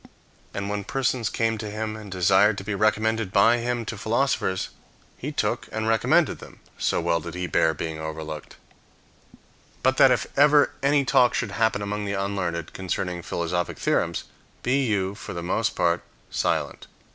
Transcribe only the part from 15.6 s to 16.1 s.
part,